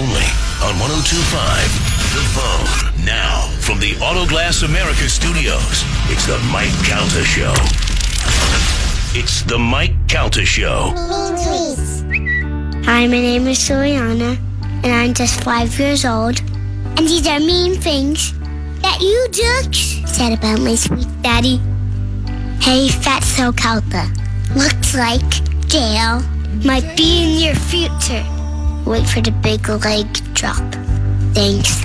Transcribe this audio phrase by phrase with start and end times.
[0.00, 0.32] Only
[0.64, 3.04] on 1025 The Bone.
[3.04, 7.52] Now, from the Autoglass America studios, it's the Mike Calta Show.
[9.12, 10.94] It's the Mike Calta Show.
[12.86, 14.38] Hi, my name is Juliana,
[14.82, 16.40] and I'm just five years old.
[16.96, 18.32] And these are mean things
[18.80, 21.58] that you just said about my sweet daddy.
[22.62, 24.08] Hey, Fatso Calta.
[24.56, 25.28] Looks like
[25.68, 26.22] jail
[26.64, 28.39] might be in your future.
[28.86, 30.56] Wait for the big leg drop.
[31.34, 31.84] Thanks.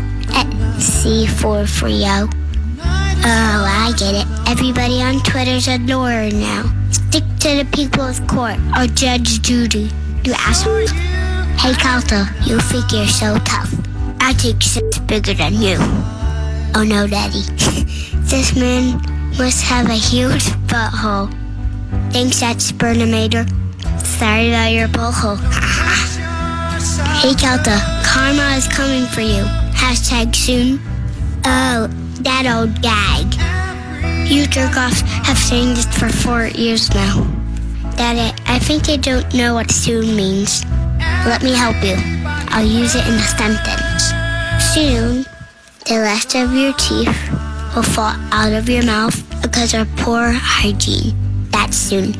[0.77, 2.29] C4 for you.
[3.27, 4.27] Oh, I get it.
[4.47, 6.63] Everybody on Twitter's a lawyer now.
[6.91, 9.89] Stick to the people's court or Judge Judy.
[10.23, 10.91] You assholes.
[11.61, 13.73] Hey, Calta, you think you're so tough.
[14.19, 15.77] I think shit's bigger than you.
[16.75, 17.41] Oh no, Daddy.
[18.29, 18.99] this man
[19.37, 21.31] must have a huge butthole.
[22.11, 23.45] Thanks, that Spurnimator.
[24.03, 25.39] Sorry about your butthole.
[27.21, 29.43] hey, Calta, karma is coming for you.
[29.73, 30.79] Hashtag soon.
[31.45, 31.87] Oh,
[32.21, 33.27] that old gag.
[34.29, 37.23] You jerk-offs have saying this for four years now.
[37.95, 40.65] Daddy, I think they don't know what soon means.
[41.25, 41.95] Let me help you.
[42.49, 44.13] I'll use it in a sentence.
[44.73, 45.25] Soon,
[45.85, 47.15] the rest of your teeth
[47.75, 51.13] will fall out of your mouth because of poor hygiene.
[51.51, 52.15] That's soon.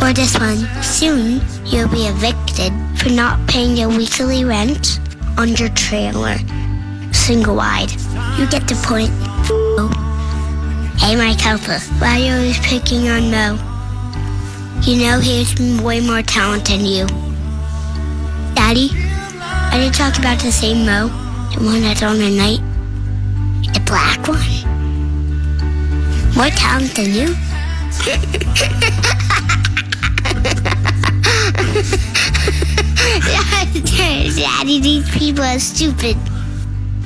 [0.00, 0.58] Or this one.
[0.82, 5.00] Soon, you'll be evicted for not paying your weekly rent
[5.38, 6.36] on your trailer.
[7.12, 7.90] Single wide.
[8.38, 9.10] You get the point.
[10.98, 13.58] Hey, Mike Helper, why are you always picking on Mo?
[14.82, 17.06] You know he's way more talented than you.
[18.54, 18.90] Daddy,
[19.72, 21.08] are you talking about the same Mo?
[21.54, 22.60] The one that's on the night?
[23.72, 24.40] The black one?
[26.34, 27.34] More talented than you?
[34.36, 36.16] Daddy, these people are stupid.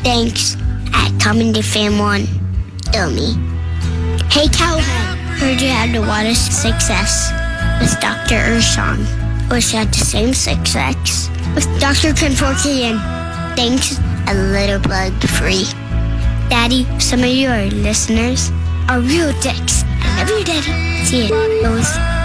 [0.03, 0.56] Thanks.
[0.93, 2.26] I Comedy Fan 1.
[2.93, 3.34] Dummy.
[4.31, 5.16] Hey, Cowhead.
[5.38, 7.31] Heard you had the widest success
[7.81, 8.34] with Dr.
[8.34, 8.98] Urshon.
[9.50, 12.12] Wish you had the same success with Dr.
[12.12, 12.98] Conforkian.
[13.54, 13.98] Thanks,
[14.28, 15.65] a little bug free.
[16.50, 18.50] Daddy, some of your listeners
[18.88, 19.84] are real dicks.
[20.03, 21.04] I love you, Daddy.
[21.04, 22.19] See you.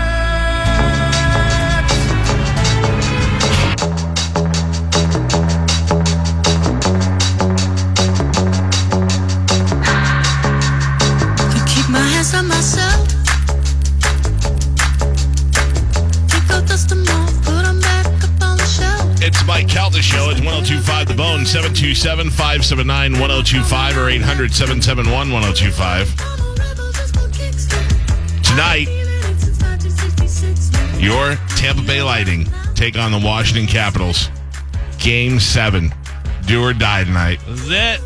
[19.56, 26.12] Mike Calta Show at 1025 The Bone, 727 579 1025 or 800 771 1025.
[28.44, 28.90] Tonight,
[31.00, 34.28] your Tampa Bay Lightning take on the Washington Capitals.
[35.00, 35.94] Game seven.
[36.48, 37.40] Do or die tonight.
[37.48, 38.02] Is it?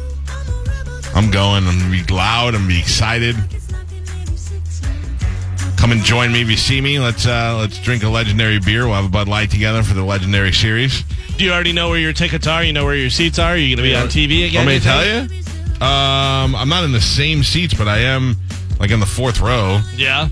[1.16, 1.66] I'm going.
[1.66, 2.53] I'm going to be loud.
[2.53, 3.35] I'm going to be excited.
[5.77, 6.99] Come and join me if you see me.
[6.99, 8.85] Let's uh, let's drink a legendary beer.
[8.85, 11.03] We'll have a Bud Light together for the legendary series.
[11.39, 12.66] Do you already know where your tickets are?
[12.66, 13.51] You know where your seats are?
[13.51, 14.66] Are you going to be on TV again?
[14.66, 15.22] Want me to tell you?
[15.75, 18.35] Um, I'm not in the same seats, but I am
[18.77, 19.79] like in the fourth row.
[19.95, 20.28] Yeah.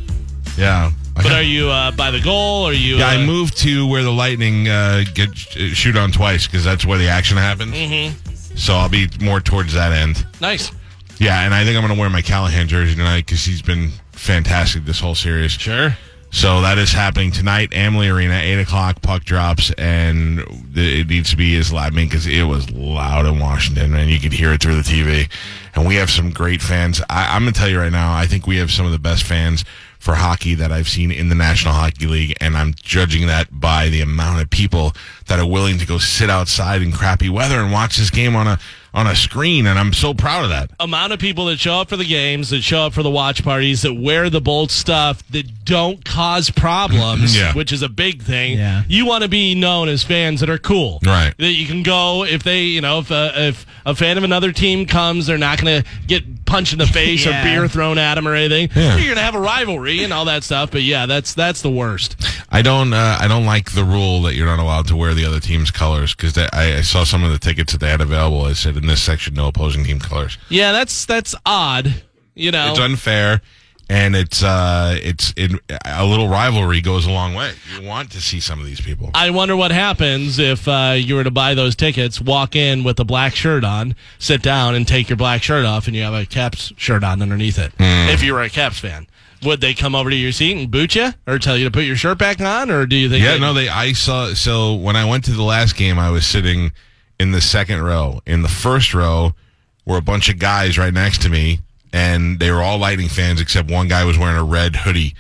[0.58, 0.92] Yeah.
[1.16, 2.66] But are you uh, by the goal?
[2.66, 2.98] Or are you?
[2.98, 6.86] yeah, uh, I moved to where the Lightning uh, get shoot on twice because that's
[6.86, 7.72] where the action happens.
[7.72, 8.58] Mm-hmm.
[8.58, 10.28] So I'll be more towards that end.
[10.42, 10.74] Nice.
[11.20, 13.92] Yeah, and I think I'm going to wear my Callahan jersey tonight because he's been
[14.12, 15.54] fantastic this whole series.
[15.54, 15.96] Sure.
[16.30, 19.02] So that is happening tonight, Amalie Arena, eight o'clock.
[19.02, 20.40] Puck drops, and
[20.76, 21.94] it needs to be as loud.
[21.94, 24.82] I mean, because it was loud in Washington, and you could hear it through the
[24.82, 25.30] TV.
[25.74, 27.02] And we have some great fans.
[27.10, 29.00] I, I'm going to tell you right now, I think we have some of the
[29.00, 29.64] best fans
[30.00, 33.90] for hockey that I've seen in the National Hockey League, and I'm judging that by
[33.90, 34.94] the amount of people
[35.28, 38.48] that are willing to go sit outside in crappy weather and watch this game on
[38.48, 38.60] a
[38.98, 39.68] on a screen.
[39.68, 40.72] And I'm so proud of that.
[40.80, 43.44] Amount of people that show up for the games, that show up for the watch
[43.44, 47.54] parties, that wear the bold stuff, that don't cause problems, Yeah.
[47.54, 48.58] which is a big thing.
[48.58, 48.84] Yeah.
[48.88, 51.00] You want to be known as fans that are cool.
[51.06, 51.34] Right.
[51.38, 54.52] That you can go if they, you know, if a, if a fan of another
[54.52, 57.42] team comes, they're not going to get punch in the face Yeah.
[57.42, 58.70] or beer thrown at him or anything.
[58.76, 58.98] Yeah.
[58.98, 60.72] You're gonna have a rivalry and all that stuff.
[60.72, 62.16] But yeah, that's that's the worst.
[62.50, 62.94] I don't.
[62.94, 65.70] Uh, I don't like the rule that you're not allowed to wear the other team's
[65.70, 66.48] colors because I,
[66.78, 68.48] I saw some of the tickets that they had available.
[68.48, 70.38] It said in this section, no opposing team colors.
[70.50, 71.94] Yeah, that's that's odd.
[72.34, 73.42] You know, It's unfair,
[73.90, 75.52] and it's uh, it's it,
[75.86, 77.54] a little rivalry goes a long way.
[77.80, 79.12] You want to see some of these people.
[79.14, 83.00] I wonder what happens if uh, you were to buy those tickets, walk in with
[83.00, 86.14] a black shirt on, sit down, and take your black shirt off, and you have
[86.14, 87.72] a Caps shirt on underneath it.
[87.78, 88.10] Hmm.
[88.10, 89.08] If you were a Caps fan,
[89.44, 91.86] would they come over to your seat and boot you, or tell you to put
[91.86, 93.24] your shirt back on, or do you think?
[93.24, 93.70] Yeah, they- no, they.
[93.70, 94.34] I saw.
[94.34, 96.72] So when I went to the last game, I was sitting
[97.20, 98.22] in the second row.
[98.26, 99.34] In the first row
[99.86, 101.60] were a bunch of guys right next to me,
[101.94, 105.16] and they were all Lightning fans except one guy was wearing a red hoodie,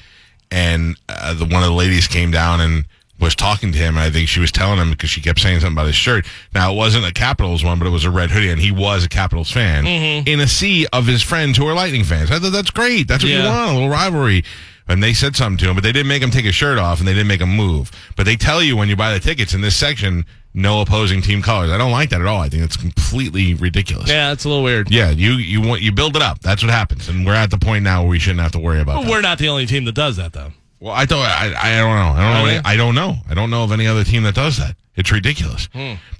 [0.51, 2.85] and uh, the one of the ladies came down and
[3.19, 3.95] was talking to him.
[3.97, 6.25] And I think she was telling him because she kept saying something about his shirt.
[6.53, 9.03] Now it wasn't a Capitals one, but it was a red hoodie, and he was
[9.03, 9.85] a Capitals fan
[10.27, 12.31] in a sea of his friends who are Lightning fans.
[12.31, 13.07] I thought that's great.
[13.07, 14.43] That's what you want, a little rivalry.
[14.89, 16.99] And they said something to him, but they didn't make him take his shirt off,
[16.99, 17.91] and they didn't make him move.
[18.15, 21.41] But they tell you when you buy the tickets in this section, no opposing team
[21.41, 21.69] colors.
[21.71, 22.41] I don't like that at all.
[22.41, 24.09] I think it's completely ridiculous.
[24.09, 24.89] Yeah, it's a little weird.
[24.91, 26.39] Yeah, you you want you build it up.
[26.41, 28.81] That's what happens, and we're at the point now where we shouldn't have to worry
[28.81, 29.09] about that.
[29.11, 30.51] We're not the only team that does that, though.
[30.79, 31.19] Well, I don't.
[31.19, 32.21] I, I don't know.
[32.21, 32.49] I don't know.
[32.51, 33.15] Any, I don't know.
[33.29, 34.75] I don't know of any other team that does that.
[34.95, 35.69] It's ridiculous.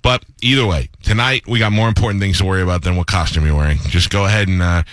[0.04, 3.46] But either way, tonight we got more important things to worry about than what costume
[3.46, 3.78] you're wearing.
[3.88, 4.84] Just go ahead and uh,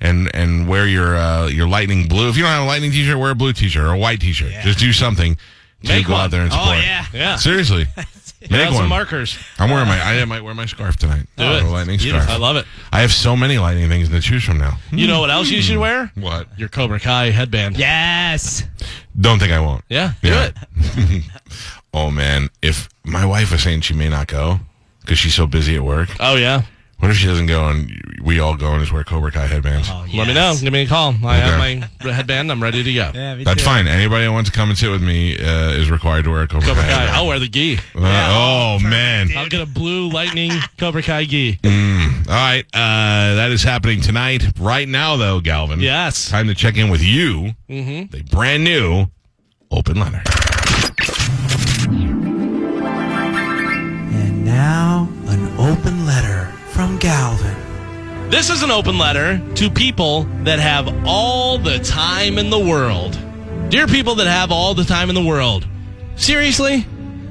[0.00, 2.28] and and wear your uh, your lightning blue.
[2.28, 4.52] If you don't have a lightning t-shirt, wear a blue t-shirt or a white t-shirt.
[4.62, 5.36] Just do something
[5.84, 6.22] to Make go one.
[6.22, 6.78] out there and Oh, support.
[6.78, 7.06] yeah.
[7.14, 7.36] Yeah.
[7.36, 7.86] Seriously,
[8.40, 8.88] Get make out some one.
[8.88, 9.38] markers.
[9.58, 10.00] I'm wearing my.
[10.00, 11.26] I might wear my scarf tonight.
[11.36, 11.62] Do Oh, it.
[11.62, 12.22] a lightning Beautiful.
[12.22, 12.38] scarf.
[12.38, 12.64] I love it.
[12.90, 14.78] I have so many lightning things to choose from now.
[14.90, 15.82] You know what else you should hmm.
[15.82, 16.12] wear?
[16.14, 16.48] What?
[16.58, 17.76] Your Cobra Kai headband.
[17.76, 18.62] Yes.
[19.20, 19.84] Don't think I won't.
[19.90, 20.50] Yeah, do Yeah.
[20.86, 21.24] it.
[21.92, 24.60] Oh man, if my wife was saying she may not go
[25.00, 26.62] because she's so busy at work, Oh yeah.
[27.00, 27.90] What if she doesn't go and
[28.22, 29.88] we all go and just wear Cobra Kai headbands?
[29.90, 30.54] Oh, Let me know.
[30.60, 31.14] Give me a call.
[31.24, 32.52] I have my headband.
[32.52, 33.10] I'm ready to go.
[33.14, 33.64] Yeah, That's too.
[33.64, 33.86] fine.
[33.88, 36.46] Anybody who wants to come and sit with me uh, is required to wear a
[36.48, 36.88] Cobra, Cobra Kai.
[36.88, 36.94] Kai.
[36.94, 37.16] headband.
[37.16, 37.78] I'll wear the gi.
[37.78, 39.30] Uh, oh man!
[39.36, 41.58] I'll get a blue lightning Cobra Kai gi.
[41.64, 41.70] All
[42.36, 44.44] right, uh, that is happening tonight.
[44.58, 45.80] Right now, though, Galvin.
[45.80, 46.28] Yes.
[46.30, 47.52] Time to check in with you.
[47.68, 48.10] Mm-hmm.
[48.16, 49.06] The brand new
[49.70, 50.22] open letter.
[54.12, 56.39] And now, an open letter from
[57.00, 58.28] Galvin.
[58.28, 63.18] This is an open letter to people that have all the time in the world.
[63.70, 65.66] Dear people that have all the time in the world,
[66.16, 66.86] seriously?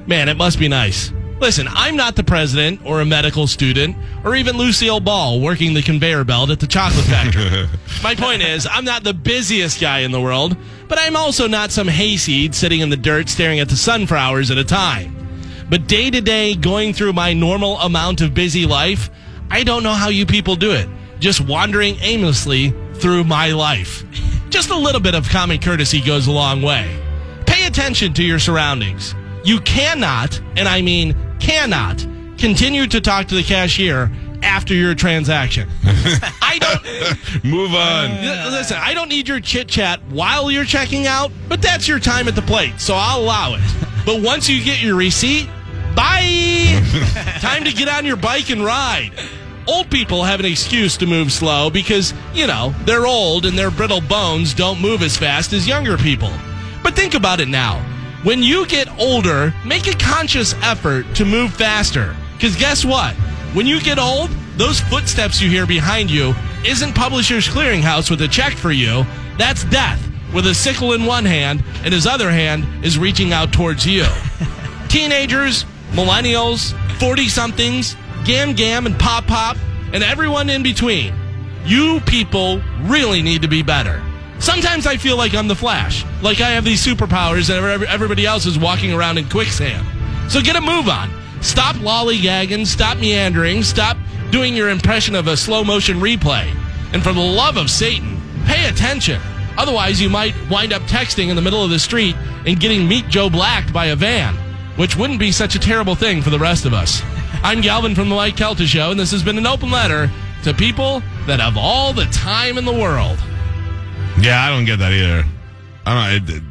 [0.07, 1.13] Man, it must be nice.
[1.39, 3.95] Listen, I'm not the president or a medical student
[4.25, 7.68] or even Lucille Ball working the conveyor belt at the chocolate factory.
[8.04, 10.57] My point is, I'm not the busiest guy in the world,
[10.88, 14.18] but I'm also not some hayseed sitting in the dirt staring at the sun for
[14.18, 15.15] hours at a time.
[15.69, 19.12] But day to day, going through my normal amount of busy life,
[19.51, 20.88] I don't know how you people do it.
[21.19, 24.04] Just wandering aimlessly through my life.
[24.50, 27.00] Just a little bit of common courtesy goes a long way.
[27.46, 29.16] Pay attention to your surroundings.
[29.44, 32.06] You cannot, and I mean cannot,
[32.38, 34.12] continue to talk to the cashier
[34.42, 35.68] after your transaction.
[35.84, 37.44] I don't.
[37.44, 38.12] Move on.
[38.12, 42.00] L- Listen, I don't need your chit chat while you're checking out, but that's your
[42.00, 43.62] time at the plate, so I'll allow it.
[44.06, 45.48] But once you get your receipt,
[45.96, 46.81] bye!
[47.42, 49.12] time to get on your bike and ride.
[49.69, 53.69] Old people have an excuse to move slow because, you know, they're old and their
[53.69, 56.31] brittle bones don't move as fast as younger people.
[56.81, 57.80] But think about it now.
[58.24, 62.16] When you get older, make a conscious effort to move faster.
[62.33, 63.13] Because guess what?
[63.53, 66.34] When you get old, those footsteps you hear behind you
[66.65, 69.05] isn't Publishers Clearinghouse with a check for you.
[69.38, 70.03] That's death
[70.34, 74.05] with a sickle in one hand and his other hand is reaching out towards you.
[74.88, 79.58] Teenagers, millennials, 40 somethings, Gam Gam and Pop Pop,
[79.93, 81.13] and everyone in between.
[81.65, 84.03] You people really need to be better.
[84.39, 88.46] Sometimes I feel like I'm the Flash, like I have these superpowers and everybody else
[88.46, 89.86] is walking around in quicksand.
[90.31, 91.12] So get a move on.
[91.41, 93.98] Stop lollygagging, stop meandering, stop
[94.31, 96.53] doing your impression of a slow motion replay.
[96.93, 99.22] And for the love of Satan, pay attention.
[99.58, 102.15] Otherwise, you might wind up texting in the middle of the street
[102.46, 104.36] and getting Meet Joe Blacked by a van,
[104.77, 107.01] which wouldn't be such a terrible thing for the rest of us.
[107.41, 110.12] I'm Galvin from the Mike Calta Show, and this has been an open letter
[110.43, 113.17] to people that have all the time in the world.
[114.19, 115.25] Yeah, I don't get that either.
[115.86, 116.29] I don't.
[116.29, 116.43] It,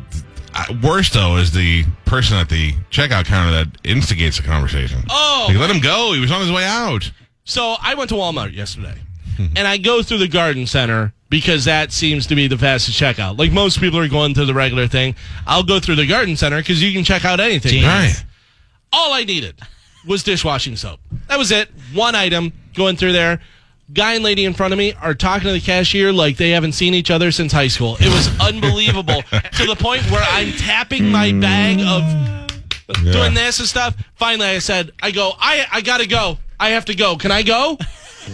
[0.71, 5.02] it, worse though is the person at the checkout counter that instigates the conversation.
[5.11, 5.47] Oh.
[5.49, 6.14] like, let him go.
[6.14, 7.12] He was on his way out.
[7.45, 8.99] So I went to Walmart yesterday,
[9.38, 13.38] and I go through the garden center because that seems to be the fastest checkout.
[13.38, 15.16] Like most people are going through the regular thing.
[15.47, 17.85] I'll go through the garden center because you can check out anything.
[17.85, 18.25] Right.
[18.90, 19.61] All I needed
[20.07, 21.00] was dishwashing soap.
[21.28, 21.71] That was it.
[21.93, 23.40] One item going through there.
[23.93, 26.73] Guy and lady in front of me are talking to the cashier like they haven't
[26.73, 27.97] seen each other since high school.
[28.00, 31.40] It was unbelievable to the point where I'm tapping my mm.
[31.40, 33.97] bag of doing this and stuff.
[34.17, 36.38] Finally, I said, I go, I, I gotta go.
[36.61, 37.17] I have to go.
[37.17, 37.78] Can I go?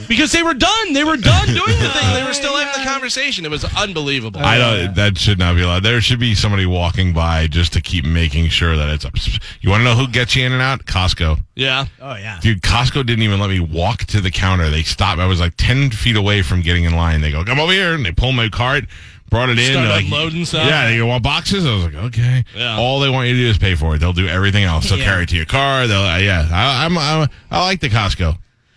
[0.09, 0.93] Because they were done.
[0.93, 2.15] They were done doing the thing.
[2.15, 3.45] They were still having the conversation.
[3.45, 4.41] It was unbelievable.
[4.43, 4.95] I don't.
[4.95, 5.83] That should not be allowed.
[5.83, 9.15] There should be somebody walking by just to keep making sure that it's up.
[9.61, 10.85] You want to know who gets you in and out?
[10.85, 11.39] Costco.
[11.55, 11.87] yeah.
[12.01, 12.39] Oh yeah.
[12.41, 14.71] Dude, Costco didn't even let me walk to the counter.
[14.71, 15.21] They stopped.
[15.21, 17.21] I was like 10 feet away from getting in line.
[17.21, 17.95] They go, come over here.
[17.95, 18.85] And they pull my cart,
[19.31, 19.73] brought it in.
[19.73, 20.67] Start They're like, unloading stuff?
[20.67, 21.65] Yeah, they go, want boxes?
[21.67, 22.45] I was like, okay.
[22.55, 22.77] Yeah.
[22.79, 23.99] All they want you to do is pay for it.
[23.99, 24.89] They'll do everything else.
[24.89, 25.05] They'll Yeah.
[25.05, 25.87] carry it to your car.
[25.87, 26.49] They'll, uh, yeah.
[26.53, 28.37] I, I'm, I'm, I like the Costco.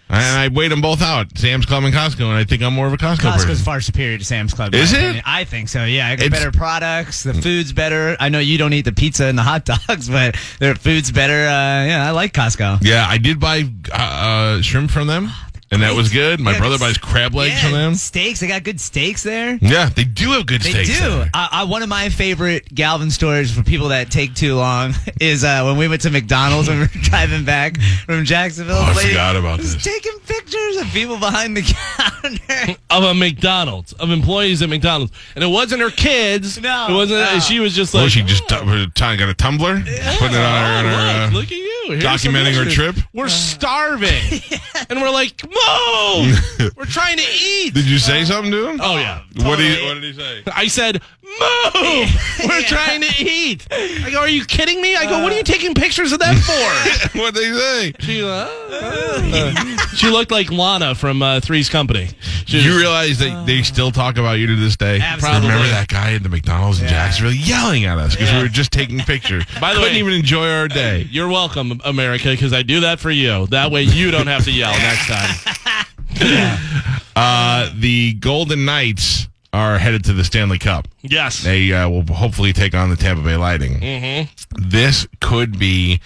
[0.09, 2.87] And I weighed them both out, Sam's Club and Costco, and I think I'm more
[2.87, 3.65] of a Costco Costco's person.
[3.65, 4.73] far superior to Sam's Club.
[4.73, 5.01] in Is my it?
[5.03, 5.23] opinion.
[5.25, 5.83] I think so.
[5.83, 7.23] Yeah, I got It's- better products.
[7.23, 8.15] The food's better.
[8.19, 11.33] I know you don't eat the pizza and the hot dogs, but their food's better.
[11.47, 12.79] Uh, yeah, I like Costco.
[12.83, 15.29] Yeah, I did buy uh, uh, shrimp from them,
[15.71, 16.39] and that was good.
[16.39, 17.95] My Yeah, brother buys crab legs yeah, from them.
[17.95, 18.39] Steaks.
[18.39, 19.57] They got good steaks there.
[19.61, 20.99] Yeah, they do have good They steaks.
[20.99, 21.09] They do.
[21.17, 21.29] there.
[21.33, 25.43] I, I, one of my favorite Galvin stories for people that take too long is
[25.43, 28.77] uh, when we went to McDonald's when we were driving back from Jacksonville.
[28.77, 29.83] Oh, I the lady forgot about was this.
[29.83, 31.61] taking pictures of people behind the
[31.97, 32.75] counter.
[32.89, 35.11] Of a McDonald's, of employees at McDonald's.
[35.35, 36.59] And it wasn't her kids.
[36.59, 37.39] No, It wasn't, no.
[37.39, 40.15] she was just like, Oh, she just uh, got a tumbler, Yeah.
[40.17, 40.77] putting it on her.
[40.77, 41.76] on her, look, uh, look at you.
[41.87, 42.93] Here's documenting her pictures.
[42.93, 42.95] trip?
[43.13, 44.41] We're starving.
[44.89, 46.73] and we're like, move!
[46.77, 47.73] we're trying to eat.
[47.73, 48.79] Did you say something to him?
[48.81, 49.21] Oh, yeah.
[49.37, 50.43] What did he, What did he say?
[50.47, 52.09] I said, move!
[52.49, 53.67] We're trying to eat.
[53.71, 54.95] I go, are you kidding me?
[54.95, 57.19] I go, what are you taking pictures of that for?
[57.19, 57.93] what did he say?
[57.99, 62.09] she, uh, uh, she looked like Lana from uh, Three's Company.
[62.47, 64.99] She You realize that they still talk about you to this day?
[65.01, 65.49] Absolutely.
[65.49, 68.71] Remember that guy at the McDonald's in Jacksonville yelling at us because we were just
[68.71, 69.43] taking pictures.
[69.61, 71.07] By the Couldn't way- even enjoy our day.
[71.11, 73.47] You're welcome, America, because I do that for you.
[73.47, 76.63] That way you don't have to yell next time.
[77.15, 80.87] Uh, the Golden Knights are headed to the Stanley Cup.
[81.01, 81.41] Yes.
[81.43, 83.79] They uh, will hopefully take on the Tampa Bay Lightning.
[83.79, 84.69] Mm-hmm.
[84.69, 85.99] This could be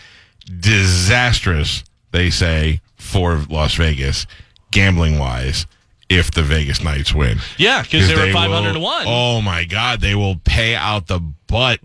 [0.60, 4.26] disastrous, they say, for Las Vegas,
[4.72, 5.66] gambling wise,
[6.12, 7.40] if the Vegas Knights win.
[7.58, 9.04] Yeah, because they were will- 500 to 1.
[9.08, 11.80] Oh my God, they will pay out the butt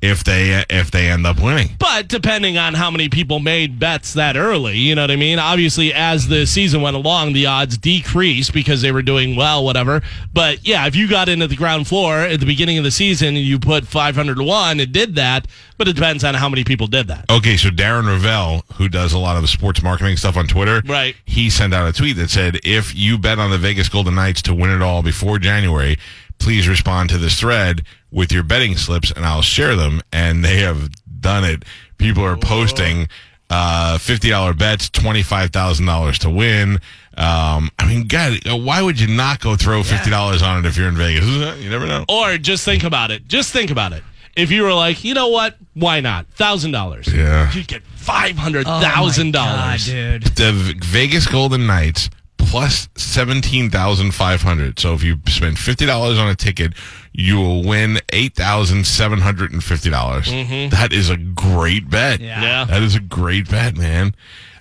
[0.00, 1.70] if they if they end up winning.
[1.78, 5.38] But depending on how many people made bets that early, you know what I mean?
[5.38, 10.00] Obviously, as the season went along, the odds decreased because they were doing well, whatever.
[10.32, 13.28] But yeah, if you got into the ground floor at the beginning of the season
[13.28, 15.46] and you put 500 to 1, it did that.
[15.76, 17.24] But it depends on how many people did that.
[17.30, 20.82] Okay, so Darren Rovell, who does a lot of the sports marketing stuff on Twitter,
[20.86, 21.16] Right.
[21.24, 24.42] He sent out a tweet that said, "If you bet on the Vegas Golden Knights
[24.42, 25.98] to win it all before January,
[26.38, 30.58] please respond to this thread with your betting slips, and I'll share them." And they
[30.58, 30.90] have
[31.20, 31.64] done it.
[31.98, 33.08] People are posting
[33.50, 36.80] uh, fifty dollar bets, twenty five thousand dollars to win.
[37.16, 40.76] Um, I mean, God, why would you not go throw fifty dollars on it if
[40.76, 41.24] you're in Vegas?
[41.60, 42.04] You never know.
[42.08, 43.26] Or just think about it.
[43.28, 44.02] Just think about it.
[44.36, 45.56] If you were like, you know what?
[45.74, 46.26] Why not?
[46.28, 47.12] Thousand dollars.
[47.12, 47.52] Yeah.
[47.52, 49.86] You'd get five hundred Oh, thousand my God, dollars.
[49.86, 50.22] dude.
[50.36, 54.78] the V- Vegas Golden Knights plus seventeen thousand five hundred.
[54.78, 56.72] So if you spend fifty dollars on a ticket,
[57.12, 60.30] you will win eight thousand seven hundred and fifty dollars.
[60.30, 62.20] That is a great bet.
[62.20, 62.42] Yeah.
[62.42, 62.64] Yeah.
[62.64, 64.14] that is a great bet, man.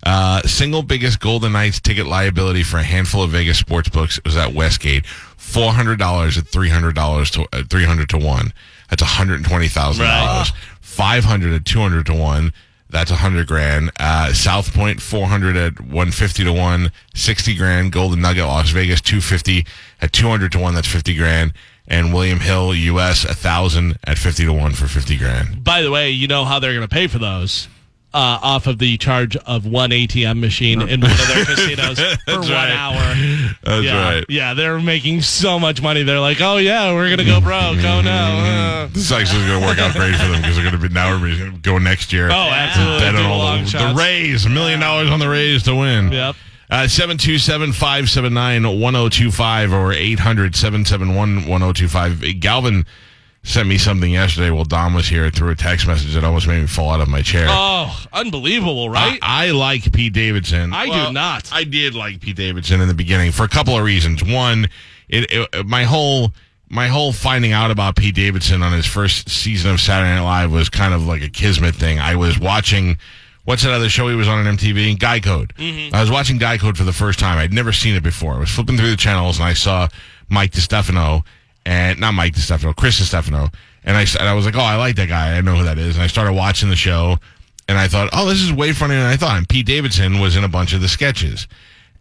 [0.03, 4.37] Uh, single biggest Golden Knights ticket liability for a handful of Vegas sports books was
[4.37, 5.05] at Westgate.
[5.05, 8.53] Four hundred dollars at three hundred dollars to uh, three hundred to one.
[8.89, 10.51] That's one hundred and twenty thousand dollars.
[10.81, 12.53] Five hundred at two hundred to one.
[12.91, 13.91] That's a hundred grand.
[13.99, 17.91] Uh, South Point, 400 at 150 to one, 60 grand.
[17.91, 19.63] Golden Nugget, Las Vegas, 250
[20.01, 20.73] at 200 to one.
[20.73, 21.53] That's 50 grand.
[21.89, 25.63] And William Hill, US, a thousand at 50 to one for 50 grand.
[25.63, 27.67] By the way, you know how they're going to pay for those?
[28.11, 32.39] Uh, off of the charge of one ATM machine in one of their casinos for
[32.39, 32.71] one right.
[32.71, 33.53] hour.
[33.63, 34.25] That's yeah, right.
[34.27, 36.01] Yeah, they're making so much money.
[36.01, 37.77] They're like, oh yeah, we're gonna go broke.
[37.85, 38.09] Oh no.
[38.09, 40.93] uh." This is actually to work out great for them because they're going to be
[40.93, 42.29] now everybody's going to go next year.
[42.31, 42.99] Oh, absolutely.
[42.99, 43.97] Bet on all the, the shots.
[43.97, 46.11] Rays, a million dollars on the Rays to win.
[46.11, 46.35] Yep.
[46.69, 52.39] Uh, 727 579 1025 or 800 771 1025.
[52.39, 52.85] Galvin
[53.43, 56.61] sent me something yesterday while Dom was here through a text message that almost made
[56.61, 57.47] me fall out of my chair.
[57.49, 59.17] Oh, unbelievable, right?
[59.21, 60.73] I, I like Pete Davidson.
[60.73, 61.51] I do not.
[61.51, 64.23] I did like Pete Davidson in the beginning for a couple of reasons.
[64.23, 64.67] One,
[65.07, 66.33] it, it my whole
[66.69, 70.51] my whole finding out about Pete Davidson on his first season of Saturday Night Live
[70.51, 71.97] was kind of like a kismet thing.
[71.97, 72.97] I was watching
[73.49, 74.99] what's that other show he was on on MTV?
[74.99, 75.55] Guy Code.
[75.57, 75.95] Mm-hmm.
[75.95, 77.39] I was watching Guy Code for the first time.
[77.39, 78.33] I'd never seen it before.
[78.35, 79.87] I was flipping through the channels and I saw
[80.29, 81.25] Mike DiStefano
[81.65, 83.51] and not Mike DiStefano, Chris DiStefano.
[83.83, 85.35] And I, and I was like, oh, I like that guy.
[85.35, 85.95] I know who that is.
[85.95, 87.17] And I started watching the show
[87.67, 89.39] and I thought, oh, this is way funnier than I thought.
[89.39, 91.47] And Pete Davidson was in a bunch of the sketches.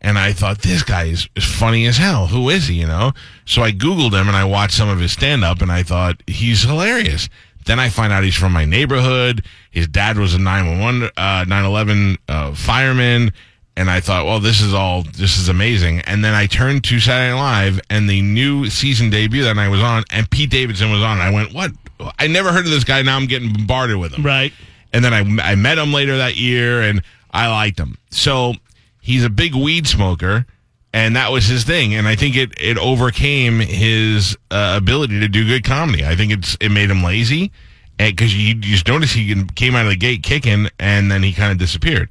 [0.02, 2.26] And I thought this guy is, is funny as hell.
[2.26, 2.74] Who is he?
[2.74, 3.12] You know.
[3.46, 6.22] So I googled him and I watched some of his stand up, and I thought
[6.26, 7.28] he's hilarious.
[7.68, 9.44] Then I find out he's from my neighborhood.
[9.70, 13.30] His dad was a 911, uh, 911 uh, fireman.
[13.76, 16.00] And I thought, well, this is all, this is amazing.
[16.00, 19.68] And then I turned to Saturday Night Live and the new season debut that night
[19.68, 21.18] was on, and Pete Davidson was on.
[21.18, 21.72] I went, what?
[22.18, 23.02] I never heard of this guy.
[23.02, 24.25] Now I'm getting bombarded with him.
[24.25, 24.54] Right.
[24.94, 27.98] And then I, I met him later that year and I liked him.
[28.10, 28.54] So
[29.02, 30.46] he's a big weed smoker
[30.92, 31.95] and that was his thing.
[31.95, 36.04] And I think it, it overcame his uh, ability to do good comedy.
[36.04, 37.52] I think it's, it made him lazy
[37.99, 41.52] because you, just notice he came out of the gate kicking and then he kind
[41.52, 42.09] of disappeared.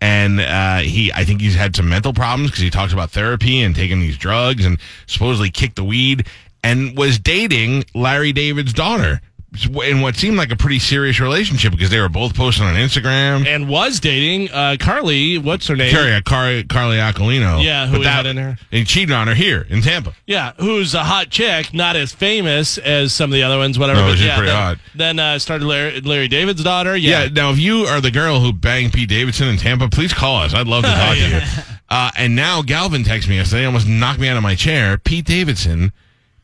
[0.00, 3.62] And uh, he, I think he's had some mental problems because he talks about therapy
[3.62, 6.26] and taking these drugs and supposedly kicked the weed
[6.62, 9.20] and was dating Larry David's daughter
[9.64, 13.46] in what seemed like a pretty serious relationship because they were both posting on Instagram.
[13.46, 15.38] And was dating uh, Carly.
[15.38, 15.94] What's her name?
[15.94, 17.62] Carly, uh, Car- Carly Aquilino.
[17.64, 18.48] Yeah, who had in there.
[18.48, 20.14] And he cheated on her here in Tampa.
[20.26, 24.00] Yeah, who's a hot chick, not as famous as some of the other ones, whatever.
[24.00, 24.78] No, but she's yeah, pretty then, hot.
[24.94, 26.96] Then uh, started Larry, Larry David's daughter.
[26.96, 27.24] Yeah.
[27.24, 27.28] Yeah.
[27.32, 30.54] Now, if you are the girl who banged Pete Davidson in Tampa, please call us.
[30.54, 31.40] I'd love to talk to you.
[31.88, 34.98] Uh, and now Galvin texted me yesterday, almost knocked me out of my chair.
[34.98, 35.92] Pete Davidson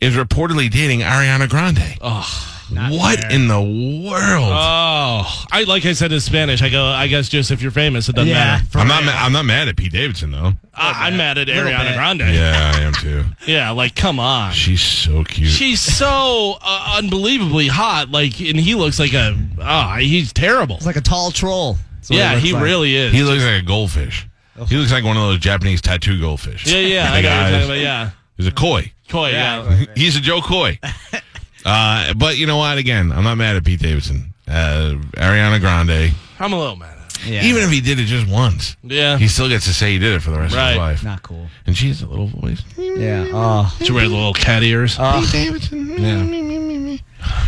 [0.01, 1.99] is reportedly dating Ariana Grande.
[2.01, 4.51] Oh, what in the world?
[4.53, 6.63] Oh, I like I said in Spanish.
[6.63, 6.85] I go.
[6.85, 8.61] I guess just if you're famous, it doesn't Yeah.
[8.63, 8.79] matter.
[8.79, 9.05] I'm not.
[9.05, 10.53] Ma- I'm not mad at Pete Davidson though.
[10.75, 11.95] I, I'm mad at Ariana bit.
[11.95, 12.21] Grande.
[12.35, 13.25] Yeah, I am too.
[13.47, 14.53] Yeah, like come on.
[14.53, 15.49] She's so cute.
[15.51, 18.11] She's so uh, unbelievably hot.
[18.11, 19.37] Like, and he looks like a.
[19.61, 20.77] Oh, he's terrible.
[20.77, 21.77] It's like a tall troll.
[22.09, 22.63] Yeah, looks he like.
[22.63, 23.13] really is.
[23.13, 24.27] he looks like a goldfish.
[24.69, 26.67] He looks like one of those Japanese tattoo goldfish.
[26.71, 27.13] yeah, yeah.
[27.13, 27.31] I Big know.
[27.31, 28.93] you're talking about, Yeah, He's a koi.
[29.09, 29.31] Koi.
[29.31, 29.85] Yeah.
[29.97, 30.79] He's a Jo Koy.
[31.65, 32.79] uh, but you know what?
[32.79, 34.35] Again, I'm not mad at Pete Davidson.
[34.49, 36.13] Uh, Ariana Grande.
[36.39, 37.33] I'm a little mad at him.
[37.33, 37.45] Yeah.
[37.45, 39.17] Even if he did it just once, Yeah.
[39.17, 40.71] he still gets to say he did it for the rest of Right.
[40.71, 41.05] his life.
[41.05, 41.49] not cool.
[41.67, 42.63] And she has a little voice.
[42.77, 43.27] Yeah.
[43.33, 43.77] Oh.
[43.83, 44.97] She wears little cat ears.
[44.97, 45.89] Pete Davidson.
[45.99, 46.97] Yeah.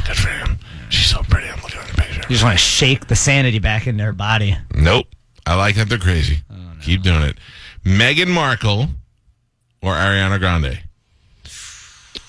[0.06, 0.59] Good for him.
[0.90, 1.49] She's so pretty.
[1.49, 2.21] I'm looking at the picture.
[2.23, 4.56] You just want to shake the sanity back into her body.
[4.75, 5.06] Nope.
[5.44, 6.38] I like that they're crazy.
[6.83, 7.37] Keep doing it.
[7.85, 8.88] Meghan Markle
[9.83, 10.79] or Ariana Grande?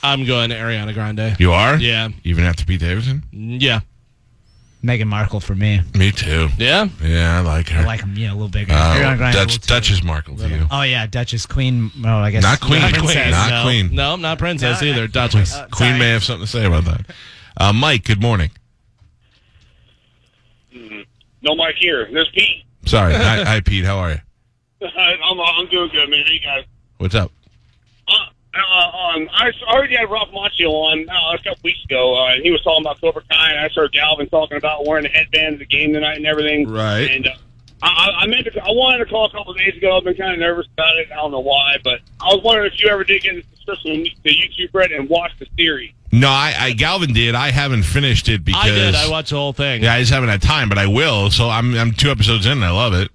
[0.05, 1.35] I'm going to Ariana Grande.
[1.39, 1.77] You are?
[1.77, 2.09] Yeah.
[2.23, 3.23] Even after Pete Davidson?
[3.31, 3.79] Yeah.
[4.83, 5.81] Meghan Markle for me.
[5.95, 6.47] Me too.
[6.59, 6.87] Yeah.
[7.01, 7.81] Yeah, I like her.
[7.81, 8.71] I like him, yeah, a little bigger.
[8.71, 10.67] uh, Ariana Grande, a Dutch, little Duchess Markle to you.
[10.69, 11.89] Oh yeah, Duchess Queen.
[12.05, 12.81] Oh, I guess Not Queen.
[12.81, 13.03] Not Queen.
[13.05, 13.31] Queen.
[13.31, 13.63] Not no.
[13.63, 13.95] Queen.
[13.95, 15.07] No, not princess No, either.
[15.07, 15.55] Duchess.
[15.55, 17.01] uh, Queen may have something to say about that.
[17.57, 18.51] Uh, Mike, good morning.
[21.41, 22.07] No Mike here.
[22.11, 22.63] There's Pete.
[22.85, 23.13] Sorry.
[23.13, 23.85] hi, hi, Pete.
[23.85, 24.19] How are you?
[24.87, 26.23] I'm, I'm doing good, man.
[26.25, 26.65] How you guys?
[26.97, 27.31] What's up?
[28.07, 28.13] Uh,
[28.55, 32.33] uh, um, I s- already had Ralph Macchio on uh, a couple weeks ago, uh,
[32.33, 35.09] and he was talking about Cobra Kai, and I heard Galvin talking about wearing the
[35.09, 36.69] headband at the game tonight and everything.
[36.69, 37.09] Right.
[37.11, 37.31] And uh,
[37.83, 39.97] I, I- I meant to, I wanted to call a couple of days ago.
[39.97, 41.07] I've been kind of nervous about it.
[41.11, 44.05] I don't know why, but I was wondering if you ever did get a subscription
[44.23, 45.91] to YouTube Red and watch the series.
[46.11, 47.35] No, I, I Galvin did.
[47.35, 48.95] I haven't finished it because I did.
[48.95, 49.83] I watched the whole thing.
[49.83, 51.29] Yeah, I just haven't had time, but I will.
[51.29, 52.53] So I'm I'm two episodes in.
[52.53, 53.11] and I love it.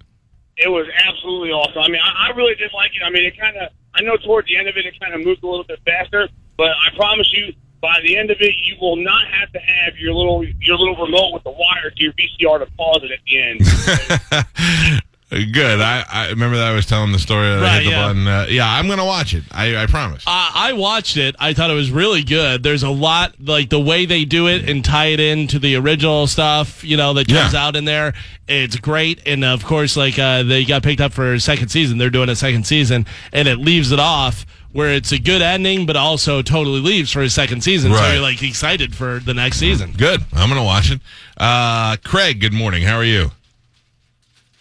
[0.58, 1.80] It was absolutely awesome.
[1.80, 3.02] I mean, I, I really did like it.
[3.02, 5.22] I mean, it kind of, I know towards the end of it, it kind of
[5.22, 8.76] moved a little bit faster, but I promise you, by the end of it, you
[8.80, 12.14] will not have to have your little your little remote with the wire to your
[12.14, 15.02] VCR to pause it at the end.
[15.30, 15.80] Good.
[15.80, 18.06] I, I remember that I was telling the story that I hit the yeah.
[18.08, 18.26] button.
[18.26, 19.44] Uh, yeah, I'm gonna watch it.
[19.52, 20.24] I, I promise.
[20.26, 21.36] Uh, I watched it.
[21.38, 22.64] I thought it was really good.
[22.64, 26.26] There's a lot, like the way they do it and tie it into the original
[26.26, 27.64] stuff, you know, that comes Yeah.
[27.64, 28.12] out in there.
[28.48, 29.20] It's great.
[29.24, 31.98] And of course, like uh, they got picked up for a second season.
[31.98, 35.86] They're doing a second season, and it leaves it off where it's a good ending,
[35.86, 37.92] but also totally leaves for a second season.
[37.94, 39.92] So you're like excited for the next season.
[39.96, 40.22] Good.
[40.32, 41.00] I'm gonna watch it.
[41.36, 42.82] Uh, Craig, good morning.
[42.82, 43.30] How are you?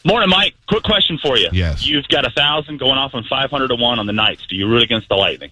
[0.06, 0.54] Morning, Mike.
[0.70, 1.50] Quick question for you.
[1.52, 1.86] Yes.
[1.88, 4.46] You've got a thousand going off on five hundred to one on the Knights.
[4.48, 5.50] Do you root against the Lightning?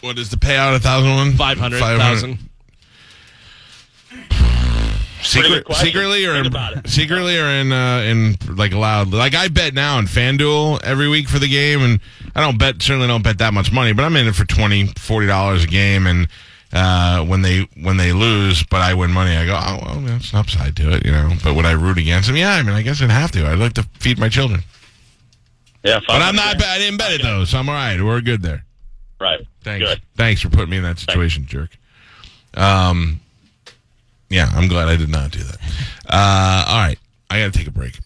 [0.00, 0.74] What is the payout?
[0.74, 1.32] A thousand one?
[1.36, 2.38] 500,000.
[5.22, 6.52] Secret, secretly or in,
[6.86, 9.12] secretly or in uh, in like loud.
[9.12, 12.00] Like I bet now in FanDuel every week for the game, and
[12.34, 14.86] I don't bet certainly don't bet that much money, but I'm in it for 20
[14.96, 16.28] 40 dollars a game, and
[16.72, 20.32] uh, when they when they lose, but I win money, I go, oh well, there's
[20.32, 21.30] an upside to it, you know.
[21.42, 22.36] But would I root against them?
[22.36, 23.46] Yeah, I mean, I guess I'd have to.
[23.46, 24.62] I'd like to feed my children,
[25.82, 26.64] Yeah, but I'm 500 not.
[26.68, 28.00] I didn't bet it though, so I'm all right.
[28.00, 28.64] We're good there.
[29.20, 29.40] Right.
[29.62, 29.84] Thanks.
[29.86, 30.00] Good.
[30.16, 31.70] Thanks for putting me in that situation, jerk.
[32.54, 33.20] Um,
[34.28, 35.56] yeah, I'm glad I did not do that.
[36.08, 36.98] Uh, all right,
[37.30, 37.98] I got to take a break.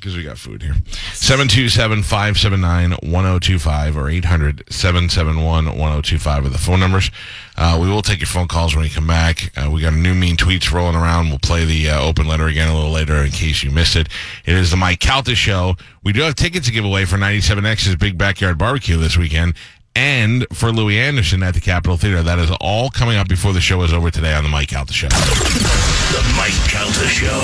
[0.00, 0.74] Because we got food here.
[1.12, 7.10] 727 579 1025 or 800 771 1025 are the phone numbers.
[7.56, 9.52] Uh, we will take your phone calls when we come back.
[9.56, 11.28] Uh, we got a new mean tweets rolling around.
[11.28, 14.08] We'll play the uh, open letter again a little later in case you missed it.
[14.46, 15.76] It is the Mike Calta Show.
[16.02, 19.54] We do have tickets to give away for 97X's Big Backyard Barbecue this weekend
[19.94, 22.22] and for Louie Anderson at the Capitol Theater.
[22.22, 24.92] That is all coming up before the show is over today on the Mike Calta
[24.92, 25.08] Show.
[25.08, 27.40] The Mike Calta Show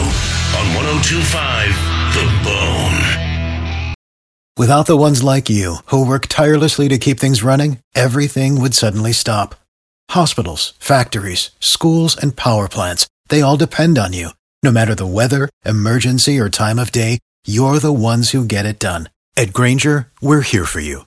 [0.56, 1.68] on 1025
[2.14, 3.94] The Bone.
[4.58, 9.12] Without the ones like you, who work tirelessly to keep things running, everything would suddenly
[9.12, 9.54] stop.
[10.10, 14.30] Hospitals, factories, schools, and power plants, they all depend on you.
[14.62, 18.78] No matter the weather, emergency, or time of day, you're the ones who get it
[18.78, 19.10] done.
[19.36, 21.06] At Grainger, we're here for you